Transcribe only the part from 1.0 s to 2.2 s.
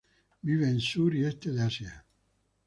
y este de Asia.